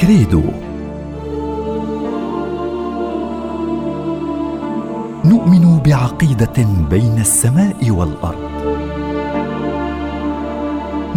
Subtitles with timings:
[0.00, 0.42] كريدو.
[5.24, 8.50] نؤمن بعقيدة بين السماء والأرض.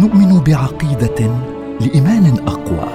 [0.00, 1.30] نؤمن بعقيدة
[1.80, 2.88] لإيمان أقوى.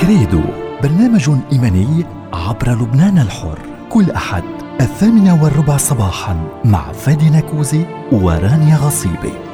[0.00, 0.40] كريدو
[0.82, 3.58] برنامج إيماني عبر لبنان الحر.
[3.90, 4.42] كل أحد
[4.80, 9.47] الثامنه والربع صباحا مع فادي نكوزي ورانيا غصيبي.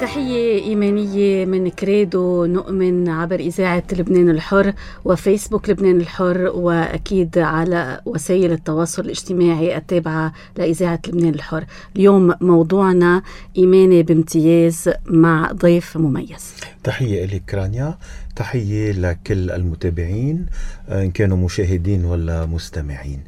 [0.00, 4.72] تحية إيمانية من كريدو نؤمن عبر إذاعة لبنان الحر
[5.04, 11.64] وفيسبوك لبنان الحر وأكيد على وسائل التواصل الاجتماعي التابعة لإذاعة لبنان الحر.
[11.96, 13.22] اليوم موضوعنا
[13.56, 16.54] إيماني بامتياز مع ضيف مميز.
[16.84, 17.98] تحية لك رانيا.
[18.38, 20.46] تحية لكل المتابعين
[20.88, 23.20] آه، إن كانوا مشاهدين ولا مستمعين.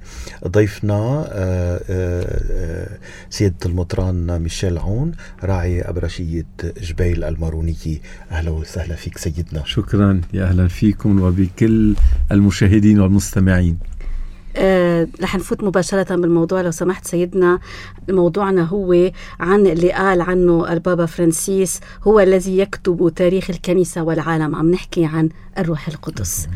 [0.48, 2.98] ضيفنا آه، آه،
[3.30, 5.12] سيادة المطران ميشيل عون
[5.44, 6.46] راعي أبرشية
[6.82, 7.98] جبيل المارونية
[8.30, 9.62] أهلا وسهلا فيك سيدنا.
[9.64, 10.20] شكرا.
[10.32, 11.94] يا أهلا فيكم وبكل
[12.32, 13.78] المشاهدين والمستمعين.
[14.56, 16.60] آه رح نفوت مباشرة بالموضوع.
[16.60, 17.58] لو سمحت سيدنا
[18.08, 24.54] موضوعنا هو عن اللي قال عنه البابا فرانسيس هو الذي يكتب تاريخ الكنيسة والعالم.
[24.56, 26.48] عم نحكي عن الروح القدس.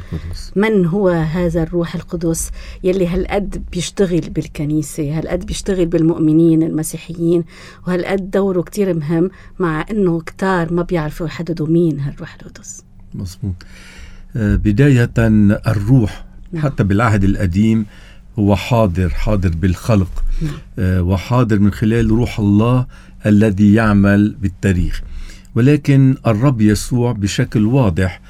[0.56, 2.51] من هو هذا الروح القدس
[2.84, 7.45] يلي هالقد بيشتغل بالكنيسة هالقد بيشتغل بالمؤمنين المسيحيين
[7.86, 12.84] وهالقد دوره كتير مهم مع إنه كتار ما بيعرفوا يحددوا مين هالروح القدس.
[13.14, 13.55] مظبوط.
[14.36, 16.25] آه بداية الروح.
[16.56, 17.87] حتى بالعهد القديم
[18.39, 20.53] هو حاضر حاضر بالخلق نعم.
[20.78, 22.86] آه وحاضر من خلال روح الله
[23.27, 25.03] الذي يعمل بالتاريخ
[25.55, 28.20] ولكن الرب يسوع بشكل واضح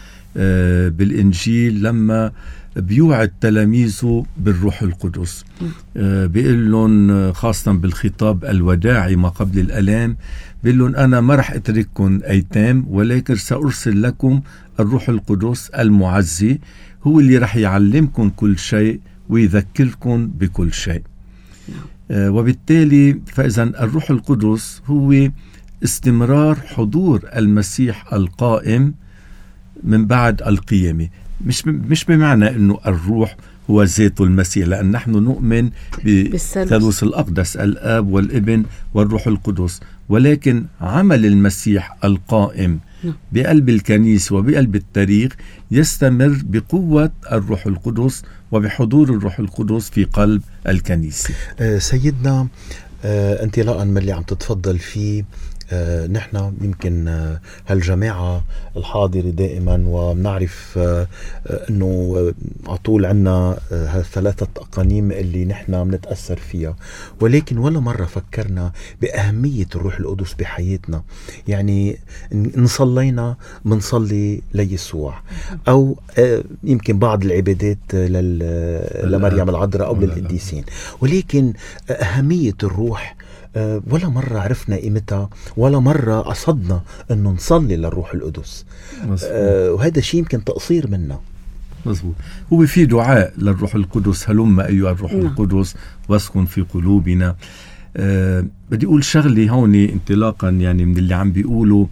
[0.89, 2.33] بالإنجيل لما
[2.77, 5.45] بيوعد تلاميذه بالروح القدس.
[5.61, 5.71] نعم.
[5.97, 10.17] آه بيقول لهم خاصة بالخطاب الوداعي ما قبل الألام
[10.65, 14.41] بيقول لهم أنا ما رح أترككم أيتام ولكن سأرسل لكم
[14.81, 16.59] الروح القدس المعزي
[17.03, 21.03] هو اللي رح يعلمكم كل شيء ويذكركم بكل شيء.
[22.11, 25.31] آه وبالتالي فإذا الروح القدس هو
[25.85, 28.95] استمرار حضور المسيح القائم
[29.83, 31.09] من بعد القيامة.
[31.47, 33.37] مش مش بمعنى إنه الروح
[33.71, 35.71] هو ذات المسيح لأن نحن نؤمن
[36.05, 38.65] بالثالوث الأقدس الآب والابن
[38.95, 39.81] والروح القدس.
[40.09, 43.15] ولكن عمل المسيح القائم نعم.
[43.33, 45.33] بقلب الكنيسة وبقلب التاريخ
[45.71, 51.35] يستمر بقوة الروح القدس وبحضور الروح القدس في قلب الكنيسة.
[51.61, 52.49] آه، سيدنا
[53.05, 55.25] آه، انطلاقا من اللي عم تتفضل فيه.
[55.73, 58.45] آه، نحن يمكن آه، هالجماعة
[58.77, 61.07] الحاضرة دائما وبنعرف آه،
[61.71, 62.17] إنه
[62.69, 66.77] على طول عنا هالثلاثة أقانيم اللي نحن بنتأثر فيها.
[67.21, 71.03] ولكن ولا مرة فكرنا بأهمية الروح القدس بحياتنا.
[71.49, 71.99] يعني
[72.33, 75.15] إن صلينا بنصلي ليسوع.
[75.69, 75.97] أو
[76.65, 77.95] يمكن بعض العبادات
[79.05, 80.65] لمريم العذراء أو للقديسين.
[81.01, 81.53] ولكن
[81.91, 83.17] أهمية الروح
[83.57, 88.65] ولا مرة عرفنا قيمتها ولا مرة قصدنا أنه نصلي للروح القدس.
[89.25, 91.19] آه وهذا شيء يمكن تقصير منا.
[91.87, 92.15] مزبوط
[92.53, 94.31] هو في دعاء للروح القدس.
[94.31, 95.27] هلم أيها الروح نعم.
[95.27, 95.77] القدس
[96.09, 97.37] واسكن في قلوبنا.
[97.97, 101.87] آه بدي أقول شغلة هون انطلاقا يعني من اللي عم بيقولوا.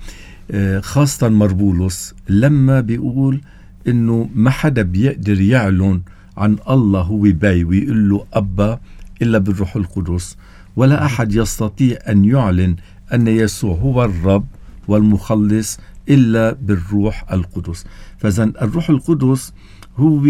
[0.50, 3.40] آه خاصة مربولوس لما بيقول
[3.88, 6.00] إنه ما حدا بيقدر يعلن
[6.36, 8.80] عن الله هو باي ويقول له أبا
[9.22, 10.36] إلا بالروح القدس.
[10.77, 12.77] ولا أحد يستطيع أن يعلن
[13.12, 14.47] أن يسوع هو الرب
[14.88, 15.78] والمخلص
[16.09, 17.84] إلا بالروح القدس.
[18.19, 19.53] فاذا الروح القدس
[19.97, 20.27] هو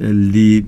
[0.00, 0.64] اللي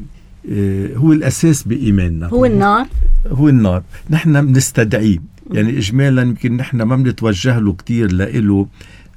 [0.51, 2.27] آه، هو الأساس بإيماننا.
[2.27, 2.87] هو النار.
[3.27, 3.83] هو النار.
[4.11, 5.19] نحن بنستدعيه
[5.51, 8.67] يعني اجمالا يمكن نحن ما بنتوجه له كثير لإله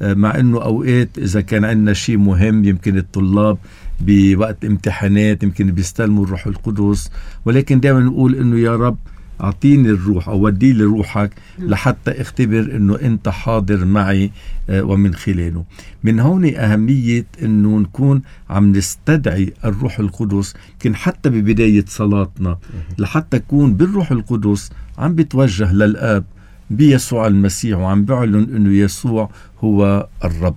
[0.01, 3.57] آه، مع إنه أوقات إذا كان عندنا شيء مهم يمكن الطلاب
[4.01, 7.09] بوقت امتحانات يمكن بيستلموا الروح القدس.
[7.45, 8.97] ولكن دائما نقول إنه يا رب
[9.43, 11.31] أعطيني الروح أو ودي لي روحك.
[11.59, 14.31] لحتى اختبر إنه أنت حاضر معي
[14.69, 15.63] آه، ومن خلاله
[16.03, 22.57] من هون أهمية إنه نكون عم نستدعي الروح القدس يمكن حتى ببداية صلاتنا
[22.97, 26.23] لحتى يكون بالروح القدس عم بتوجه للآب
[26.69, 29.29] بيسوع المسيح وعم بيعلن إنه يسوع
[29.63, 30.55] هو الرب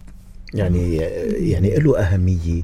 [0.56, 0.96] يعني
[1.50, 2.62] يعني له أهمية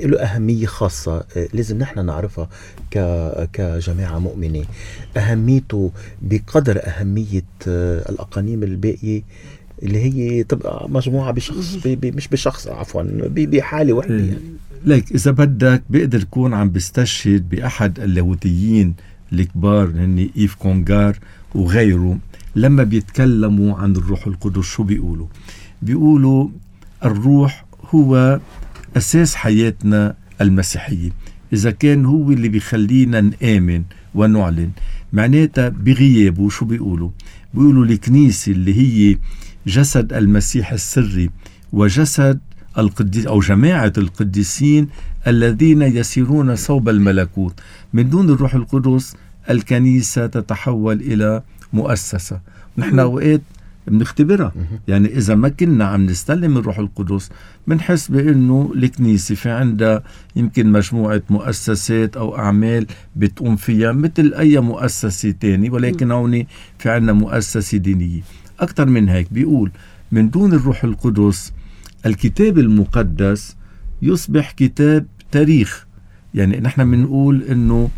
[0.00, 2.48] له أهمية خاصة لازم نحن نعرفها
[3.52, 4.64] كجماعة مؤمنة.
[5.16, 5.90] أهميته
[6.22, 9.22] بقدر أهمية الأقانيم الباقية
[9.82, 14.38] اللي هي تبقى مجموعة بشخص بي بي مش بشخص عفوا بحالة وحدة يعني.
[14.84, 18.94] ليك إذا بدك بيقدر يكون عم بيستشهد بأحد اللاهوتيين
[19.32, 21.18] الكبار هن إيف كونغار
[21.54, 22.18] وغيره
[22.56, 25.26] لما بيتكلموا عن الروح القدس شو بيقولوا؟
[25.82, 26.48] بيقولوا
[27.04, 28.40] الروح هو
[28.96, 31.10] أساس حياتنا المسيحية.
[31.52, 33.82] إذا كان هو اللي بيخلينا نآمن
[34.14, 34.70] ونعلن
[35.12, 37.10] معناتها بغيابه شو بيقولوا؟
[37.54, 39.18] بيقولوا الكنيسة اللي هي
[39.66, 41.30] جسد المسيح السري
[41.72, 42.40] وجسد
[42.78, 44.88] القديس أو جماعة القديسين
[45.26, 47.60] الذين يسيرون صوب الملكوت.
[47.92, 49.16] من دون الروح القدس
[49.50, 51.42] الكنيسة تتحول إلى
[51.72, 52.40] مؤسسة.
[52.78, 53.42] نحن أوقات
[53.86, 54.52] بنختبرها.
[54.88, 57.30] يعني إذا ما كنا عم نستلم الروح القدس
[57.66, 60.02] بنحس بأنه الكنيسة في عندها
[60.36, 62.86] يمكن مجموعة مؤسسات أو أعمال
[63.16, 66.44] بتقوم فيها مثل أي مؤسسة تاني ولكن هون
[66.78, 68.20] في عندنا مؤسسة دينية.
[68.60, 69.70] أكثر من هيك بيقول
[70.12, 71.52] من دون الروح القدس
[72.06, 73.56] الكتاب المقدس
[74.02, 75.86] يصبح كتاب تاريخ.
[76.34, 77.90] يعني نحن بنقول إنه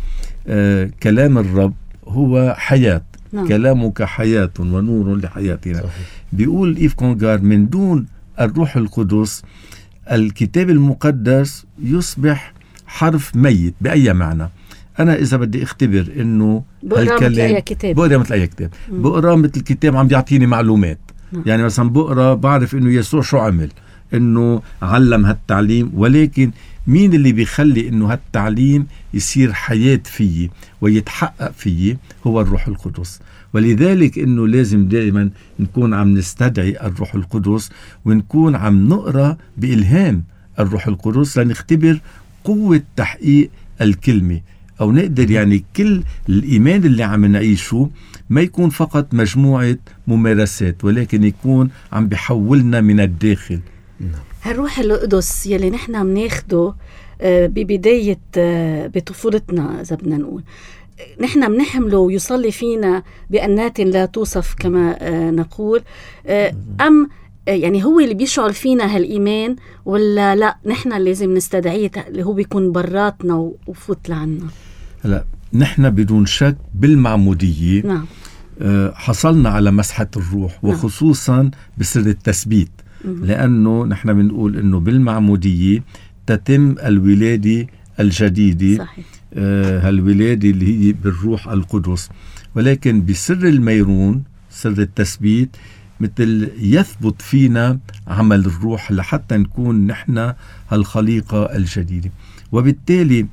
[0.47, 1.73] آه كلام الرب
[2.07, 3.01] هو حياة.
[3.33, 3.47] نعم.
[3.47, 5.77] كلامك حياة ونور لحياتنا.
[5.77, 6.07] صحيح.
[6.33, 8.05] بيقول إيف كونغار من دون
[8.41, 9.41] الروح القدس
[10.11, 12.53] الكتاب المقدس يصبح
[12.87, 14.49] حرف ميت بأي معنى؟
[14.99, 17.95] أنا إذا بدي أختبر إنه بقرأ مثل أي كتاب.
[17.95, 18.69] بقرأ مثل أي كتاب.
[18.89, 20.99] بقرأ مثل كتاب عم بيعطيني معلومات.
[21.31, 21.43] نعم.
[21.45, 23.69] يعني مثلا بقرأ بعرف إنه يسوع شو عمل.
[24.13, 26.51] إنه علم هالتعليم ولكن
[26.87, 30.49] مين اللي بيخلي إنه هالتعليم يصير حياة فيي
[30.81, 33.19] ويتحقق فيي؟ هو الروح القدس.
[33.53, 35.29] ولذلك إنه لازم دائما
[35.59, 37.69] نكون عم نستدعي الروح القدس
[38.05, 40.23] ونكون عم نقرأ بإلهام
[40.59, 41.99] الروح القدس لنختبر
[42.43, 43.49] قوة تحقيق
[43.81, 44.41] الكلمة.
[44.81, 47.89] أو نقدر يعني كل الإيمان اللي عم نعيشه
[48.29, 49.77] ما يكون فقط مجموعة
[50.07, 53.59] ممارسات ولكن يكون عم بحولنا من الداخل.
[54.43, 56.73] هالروح القدس يلي نحن بناخده
[57.21, 60.43] آه، ببداية آه، بطفولتنا إذا بدنا نقول.
[61.21, 65.81] نحن بنحمله ويصلي فينا بأنات لا توصف كما آه، نقول.
[66.81, 67.09] أم
[67.47, 69.55] يعني هو اللي بيشعر فينا هالإيمان
[69.85, 74.47] ولا لا؟ نحن لازم نستدعيه اللي هو بيكون براتنا وفوت لعنا.
[75.05, 75.23] هلا
[75.53, 78.05] نحن بدون شك بالمعمودية نعم.
[78.93, 80.73] حصلنا على مسحة الروح نعم.
[80.73, 82.71] وخصوصا بسر التثبيت.
[83.05, 85.83] لأنه نحن بنقول أنه بالمعمودية
[86.27, 87.67] تتم الولادة
[87.99, 89.05] الجديدة صحيح.
[89.33, 92.09] آه هالولادة اللي هي بالروح القدس.
[92.55, 95.57] ولكن بسر الميرون سر التثبيت
[95.99, 100.33] مثل يثبت فينا عمل الروح لحتى نكون نحن
[100.69, 102.11] هالخليقة الجديدة.
[102.51, 103.27] وبالتالي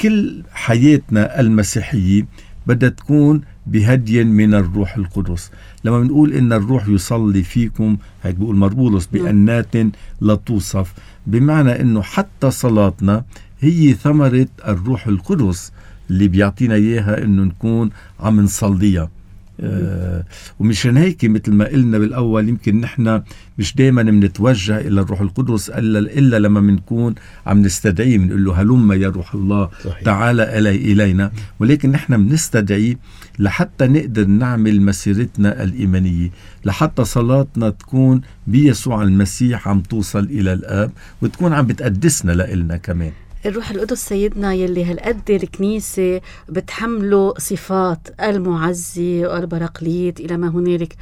[0.00, 2.26] كل حياتنا المسيحية
[2.66, 3.40] بدها تكون
[3.70, 5.50] بهدي من الروح القدس.
[5.84, 9.24] لما بنقول إن الروح يصلي فيكم هيك بيقول مربولس نعم.
[9.24, 9.76] بأنات
[10.20, 10.94] لا توصف.
[11.26, 13.24] بمعنى إنه حتى صلاتنا
[13.60, 15.72] هي ثمرة الروح القدس
[16.10, 17.90] اللي بيعطينا إياها إنه نكون
[18.20, 19.10] عم نصليها.
[19.60, 20.24] آه
[20.58, 23.22] ومشان هيك مثل ما قلنا بالأول يمكن نحن
[23.58, 27.14] مش دائما بنتوجه إلى الروح القدس الا إلا لما بنكون
[27.46, 30.02] عم نستدعيه بنقول له هلم يا روح الله صحيح.
[30.02, 32.98] تعال الي إلينا ولكن نحن بنستدعيه
[33.38, 36.30] لحتى نقدر نعمل مسيرتنا الإيمانية
[36.64, 40.90] لحتى صلاتنا تكون بيسوع المسيح عم توصل إلى الآب
[41.22, 43.12] وتكون عم بتقدسنا لإلنا كمان
[43.46, 50.96] الروح القدس سيدنا يلي هالقد الكنيسة بتحمله صفات المعزي والبراقليط إلى ما هنالك.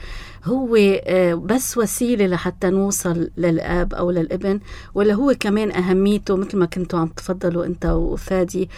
[0.44, 4.60] هو آه، بس وسيلة لحتى نوصل للآب أو للابن
[4.94, 8.68] ولا هو كمان أهميته مثل ما كنتوا عم تفضلوا أنت وفادي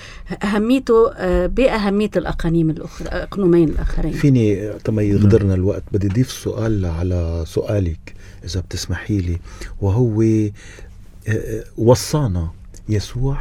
[0.44, 4.12] أهميته آه، بأهمية الأقانيم الأخرى أقنومين الآخرين.
[4.12, 9.38] فيني طما يغدرنا الوقت بدي أضيف سؤال على سؤالك إذا بتسمحي لي
[9.80, 12.48] وهو آه، وصانا
[12.88, 13.38] يسوع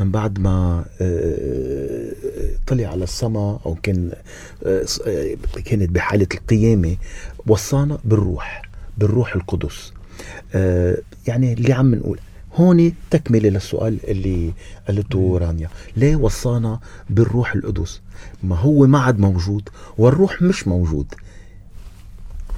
[0.00, 2.12] من بعد ما آه،
[2.66, 4.10] طلع على السماء أو كان
[4.66, 4.84] آه،
[5.64, 6.96] كانت بحالة القيامة
[7.46, 8.62] وصانا بالروح
[8.98, 9.92] بالروح القدس.
[10.54, 12.18] آه، يعني اللي عم نقول
[12.54, 14.52] هون تكملة للسؤال اللي
[14.86, 15.68] قالته رانيا.
[15.96, 18.00] ليه وصانا بالروح القدس؟
[18.42, 21.06] ما هو ما عاد موجود والروح مش موجود.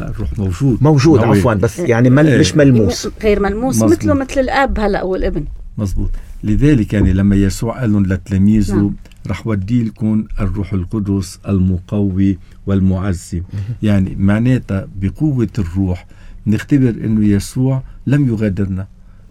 [0.00, 0.82] لا الروح موجود.
[0.82, 3.08] موجود عفوا بس يعني مل مش ملموس.
[3.22, 5.44] غير ملموس مثله مثل الآب هلأ والابن.
[5.78, 6.10] مزبوط
[6.44, 8.94] لذلك يعني لما يسوع قال لهم لتلاميذه نعم.
[9.26, 13.42] رح ودي لكم الروح القدس المقوي والمعزي.
[13.82, 16.06] يعني معناتها بقوة الروح
[16.46, 18.86] نختبر إنه يسوع لم يغادرنا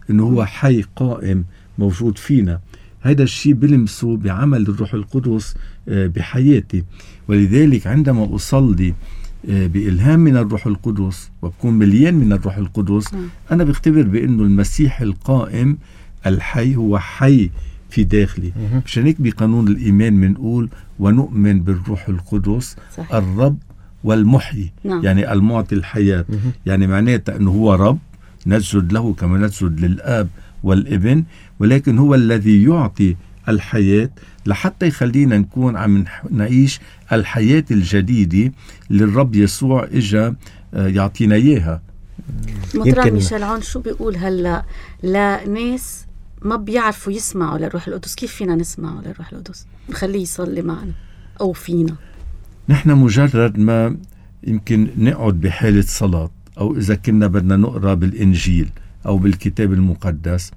[0.09, 1.45] إنه هو حي قائم
[1.77, 2.59] موجود فينا.
[3.01, 5.55] هذا الشيء بلمسه بعمل الروح القدس
[5.89, 6.83] آه، بحياتي.
[7.27, 8.93] ولذلك عندما أصلي
[9.49, 13.29] آه، بإلهام من الروح القدس وبكون مليان من الروح القدس نعم.
[13.51, 15.77] أنا بختبر بأنه المسيح القائم
[16.27, 17.49] الحي هو حي
[17.89, 18.51] في داخلي
[18.85, 23.13] مشان هيك بقانون الإيمان بنقول ونؤمن بالروح القدس صحيح.
[23.15, 23.57] الرب
[24.03, 24.71] والمحيي.
[24.83, 25.03] نعم.
[25.05, 26.25] يعني المعطي الحياة.
[26.65, 27.97] يعني معناتها أنه هو رب
[28.47, 30.27] نسجد له كما نسجد للآب
[30.63, 31.23] والابن
[31.59, 33.15] ولكن هو الذي يعطي
[33.49, 34.09] الحياة
[34.45, 36.79] لحتى يخلينا نكون عم نعيش
[37.11, 38.51] الحياة الجديدة
[38.91, 40.35] اللي الرب يسوع إجا
[40.73, 41.81] آه، يعطينا إياها.
[42.75, 44.63] مطران ميشيل عون شو بيقول هلا؟
[45.03, 46.05] لناس
[46.41, 48.15] ما بيعرفوا يسمعوا للروح القدس.
[48.15, 50.91] كيف فينا نسمعوا للروح القدس؟ نخليه يصلي معنا.
[51.41, 51.95] أو فينا.
[52.69, 53.97] نحن مجرد ما
[54.43, 58.69] يمكن نقعد بحالة صلاة أو إذا كنا بدنا نقرأ بالإنجيل
[59.05, 60.51] أو بالكتاب المقدس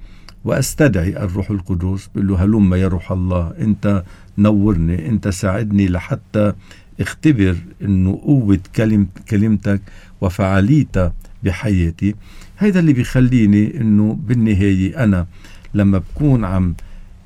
[0.45, 4.05] وأستدعي الروح القدس بقول له هلم يا روح الله أنت
[4.39, 6.53] نورني أنت ساعدني لحتى
[7.01, 9.81] اختبر إنه قوة كلمة كلمتك
[10.21, 12.15] وفعاليتها بحياتي.
[12.59, 15.27] هيدا اللي بيخليني إنه بالنهاية أنا
[15.75, 16.75] لما بكون عم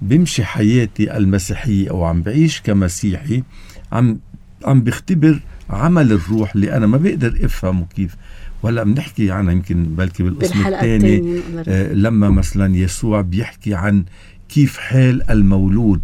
[0.02, 3.42] بمشي حياتي المسيحية أو عم بعيش كمسيحي
[3.92, 4.18] عم
[4.64, 8.16] عم بختبر عمل الروح اللي أنا ما بقدر أفهمه كيف.
[8.62, 14.04] وهلأ بنحكي عنها يمكن بلكي بالقسم الثاني آه لما مثلا يسوع بيحكي عن
[14.48, 16.00] كيف حال المولود.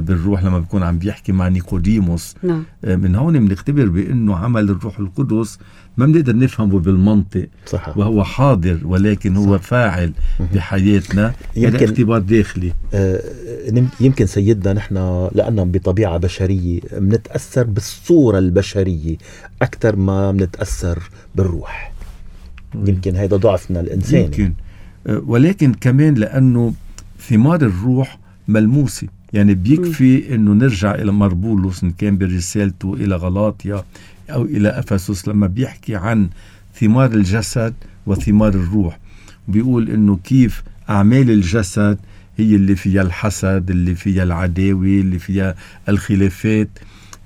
[0.00, 2.34] بالروح لما بيكون عم بيحكي مع نيقوديموس.
[2.42, 2.64] نعم.
[2.84, 5.58] آه من هون بنختبر بأنه عمل الروح القدس
[5.96, 7.48] ما بنقدر نفهمه بالمنطق.
[7.66, 7.98] صح.
[7.98, 9.62] وهو حاضر ولكن هو صح.
[9.62, 10.12] فاعل
[10.54, 11.34] بحياتنا.
[11.56, 12.72] يمكن اختبار داخلي.
[12.94, 13.22] آه
[14.00, 14.94] يمكن سيدنا نحن
[15.34, 19.16] لأننا بطبيعة بشرية بنتأثر بالصورة البشرية
[19.62, 21.02] أكثر ما بنتأثر
[21.34, 21.92] بالروح.
[22.74, 24.24] يمكن هذا ضعفنا الإنساني.
[24.24, 24.52] يمكن.
[25.06, 26.72] آه، ولكن كمان لأنه
[27.28, 28.18] ثمار الروح
[28.48, 29.08] ملموسة.
[29.32, 33.84] يعني بيكفي إنه نرجع إلى مربولوس إن كان برسالته إلى غلاطيا
[34.30, 36.28] أو إلى افسس لما بيحكي عن
[36.80, 37.74] ثمار الجسد
[38.06, 38.98] وثمار الروح.
[39.48, 41.98] بيقول إنه كيف أعمال الجسد
[42.36, 45.54] هي اللي فيها الحسد اللي فيها العداوة اللي فيها
[45.88, 46.68] الخلافات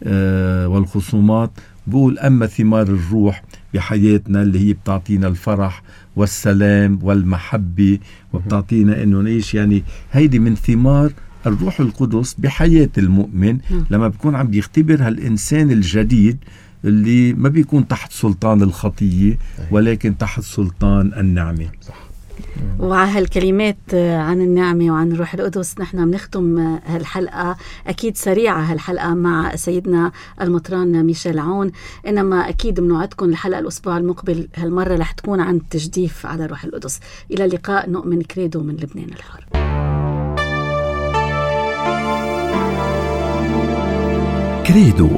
[0.03, 1.51] آه والخصومات.
[1.87, 3.43] بقول أما ثمار الروح
[3.75, 5.83] بحياتنا اللي هي بتعطينا الفرح
[6.17, 7.99] والسلام والمحبة
[8.33, 9.83] وبتعطينا إنه نعيش يعني
[10.13, 11.13] هيدي من ثمار
[11.47, 13.59] الروح القدس بحياة المؤمن
[13.91, 16.39] لما بكون عم بيختبر هالإنسان الجديد
[16.85, 19.39] اللي ما بيكون تحت سلطان الخطية
[19.71, 21.69] ولكن تحت سلطان النعمة.
[21.83, 22.07] صح.
[22.79, 27.57] وعلى هالكلمات عن النعمة وعن الروح القدس نحن بنختم هالحلقة.
[27.87, 31.73] أكيد سريعة هالحلقة مع سيدنا المطران ميشيل عون.
[32.07, 37.01] إنما أكيد بنوعدكم الحلقة الأسبوع المقبل هالمرة رح تكون عن تجديف على الروح القدس.
[37.31, 37.91] إلى اللقاء.
[37.91, 39.47] نؤمن كريدو من لبنان الحر.
[44.69, 45.09] كريدو.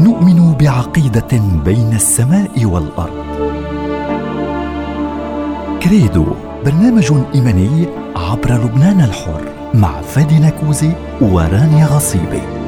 [0.00, 3.24] نؤمن بعقيدة بين السماء والأرض.
[5.82, 6.26] كريدو
[6.64, 9.42] برنامج إيماني عبر لبنان الحر
[9.74, 10.90] مع فادي نكوزي
[11.20, 12.63] ورانيا غصيبي.